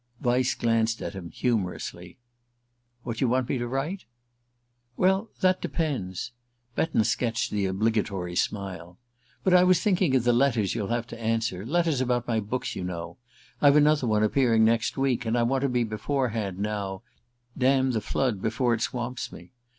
[0.19, 2.17] Vyse glanced at him humorously.
[3.03, 4.05] "What you want me to write?"
[4.97, 6.31] "Well, that depends"
[6.75, 8.97] Betton sketched the obligatory smile.
[9.43, 11.67] "But I was thinking of the letters you'll have to answer.
[11.67, 13.17] Letters about my books, you know
[13.61, 15.23] I've another one appearing next week.
[15.23, 17.03] And I want to be beforehand now
[17.55, 19.51] dam the flood before it swamps me.